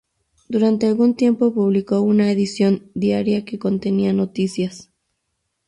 Durante 0.49 0.87
algún 0.87 1.13
tiempo 1.15 1.53
publicó 1.53 2.01
una 2.01 2.31
edición 2.31 2.89
diaria, 2.95 3.45
que 3.45 3.59
contenía 3.59 4.13
noticias. 4.13 4.89